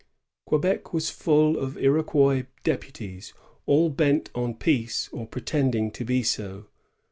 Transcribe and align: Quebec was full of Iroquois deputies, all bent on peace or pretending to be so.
Quebec 0.47 0.93
was 0.93 1.11
full 1.11 1.55
of 1.59 1.77
Iroquois 1.77 2.47
deputies, 2.63 3.35
all 3.67 3.91
bent 3.91 4.31
on 4.33 4.55
peace 4.55 5.07
or 5.11 5.27
pretending 5.27 5.91
to 5.91 6.03
be 6.03 6.23
so. 6.23 6.65